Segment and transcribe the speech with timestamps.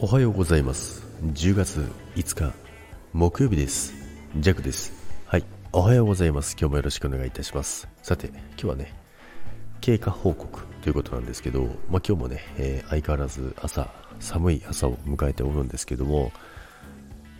[0.00, 1.06] おはようございます。
[1.22, 2.52] 10月5日
[3.12, 3.94] 木曜日です。
[4.36, 4.92] ジャックです。
[5.24, 5.44] はい。
[5.72, 6.56] おはようございます。
[6.58, 7.86] 今日もよろしくお願いいたします。
[8.02, 8.92] さて今日はね
[9.80, 16.32] 経過報告ということなんですけど、まあ、今日もね、えー、相変わらず朝寒い朝を迎えておるんですけども、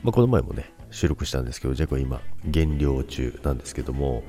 [0.05, 4.23] まあ、この前もね収録したんですけどジャックは今減量中なんですけども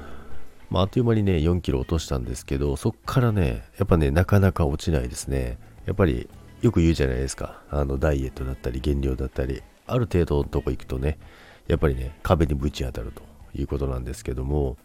[0.71, 5.59] まあ、あっという間にね4キロ落としたんですけどそっからねやっぱねなかなか落ちないですね。
[5.85, 6.27] やっぱり
[6.65, 7.61] よく言うじゃないですか。
[7.69, 11.19] あの、ダイエットだったり、減量だったり、ある程度のとこ行くとね、
[11.67, 13.21] やっぱりね、壁にぶち当たると
[13.53, 14.75] いうことなんですけども、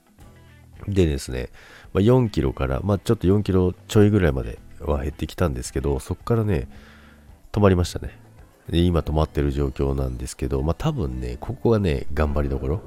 [0.87, 1.49] でですね、
[1.95, 6.69] まあ、4キロから、まあ、ちょっと4キロちょいぐらいまでは減ってきたんですけど、そこからね、
[7.51, 8.19] 止まりましたね。
[8.69, 12.83] で今止まってる状況なんですけど、まあ、多分ね、ここがね、頑張りどころ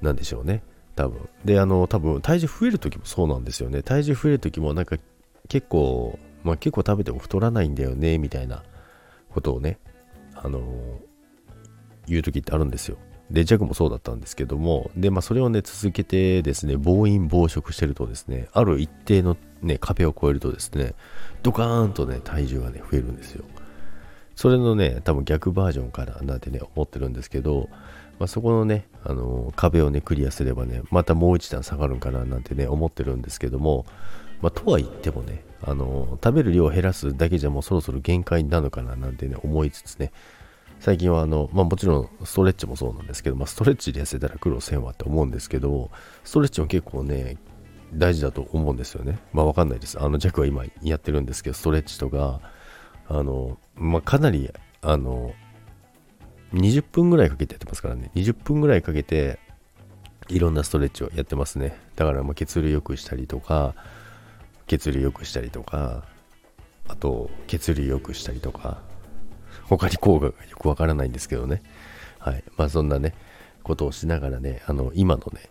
[0.00, 0.62] なんでしょうね。
[0.96, 1.28] 多分。
[1.44, 3.82] で、あの、多分、体重増えるときもそうなんですよね。
[3.82, 4.96] 体重増えるときも、なんか、
[5.48, 8.62] 結構、まあ、結構食べても太らないんだよね、みたいな
[9.30, 9.78] ことをね、
[10.34, 10.62] あのー、
[12.06, 12.96] 言う時ってあるんですよ。
[13.30, 20.94] で、ジャグもそうだったんですけども、で、まあ、それをね、続けてですね、暴飲暴食してるとですね、ある一定のね、壁を越えるとですね、
[21.42, 23.44] ドカーンとね、体重がね、増えるんですよ。
[24.34, 27.68] それのね、多分逆バージョンかななんてね、思ってるんですけど、
[28.18, 33.86] まあ、そこのね、あのー、壁をね、クリアすればね、またもう一段下がるんかななんてね、思ってるんですけども、
[34.42, 40.12] まあ、とは言ってもね、あの、食べる量を減らすだけじゃもうそろそろ限界なのかななんてね、思いつつね、
[40.78, 45.90] 最近はあの、まあもちろんストレッチもそうなんですけど、まあストレッチで痩せたら苦労せんわって思うんですけど、
[46.24, 47.36] ストレッチも結構ね、
[47.92, 49.18] 大事だと思うんですよね。
[49.32, 50.00] まあわかんないです。
[50.00, 52.40] あの、弱は今やってるんですけど、ストレッチとか、
[53.08, 54.50] あの、まあかなり、
[54.80, 55.34] あの、
[56.54, 58.10] 20分ぐらいかけてやってますからね。
[58.14, 59.38] 20分ぐらいかけて、
[60.28, 61.78] いろんなストレッチをやってますね。
[61.96, 63.74] だからま血流良くしたりとか、
[64.70, 66.04] 血流良くしたりとか、
[66.86, 68.80] あと血流良くしたりとか、
[69.64, 71.60] 他に効果がよくわからないんですけどね。
[72.20, 72.44] はい。
[72.56, 73.16] まあそんなね、
[73.64, 75.50] ことをしながらね、あの、今のね、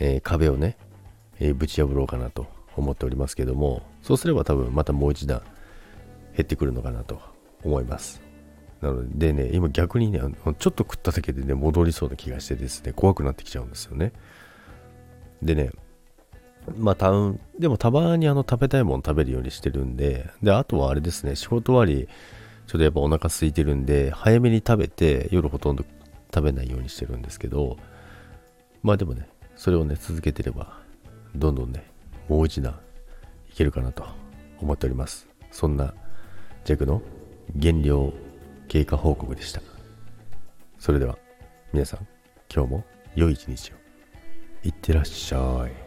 [0.00, 0.76] えー、壁をね、
[1.38, 5.42] えー、ぶち破ろうかなと思っておりますけども、そうすれば多分またもう一段
[6.36, 7.20] 減ってくるのかなと
[7.62, 8.20] 思います。
[8.80, 14.12] なのでね、今逆にね、ちょっと食っただけでね、戻りそうな気がしてですね、怖くなってきちゃうんですよね。
[15.42, 15.70] でね、
[16.76, 17.12] まあ、た
[17.58, 22.08] でもたまにあの食べたいもの食べるようにしてるんで、で、あとはあれですね、仕事終わり、
[22.66, 25.84] ちょっとやっぱお腹空いてるんで、早めに食べて、夜ほとんど
[26.34, 27.76] 食べないようにしてるんですけど、
[28.82, 30.80] まあでもね、それをね、続けてれば、
[31.34, 31.84] どんどんね、
[32.28, 32.78] もう一段
[33.50, 34.04] いけるかなと
[34.60, 35.28] 思っております。
[35.50, 35.94] そんな、
[36.64, 37.00] ジャクの
[37.54, 38.12] 減量
[38.68, 39.62] 経過報告でした。
[40.78, 41.16] それでは、
[41.72, 42.06] 皆さん、
[42.52, 42.84] 今日も
[43.14, 43.74] 良い一日を。
[44.64, 45.85] いってらっしゃい。